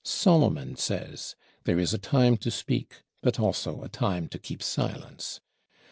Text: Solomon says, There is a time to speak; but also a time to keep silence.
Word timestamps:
Solomon 0.03 0.77
says, 0.77 1.35
There 1.65 1.77
is 1.77 1.93
a 1.93 1.99
time 1.99 2.35
to 2.37 2.49
speak; 2.49 3.03
but 3.21 3.39
also 3.39 3.83
a 3.83 3.87
time 3.87 4.29
to 4.29 4.39
keep 4.39 4.63
silence. 4.63 5.41